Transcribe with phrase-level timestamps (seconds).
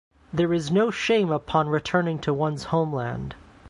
[0.33, 3.35] There is no shame upon returning to one’s homeland.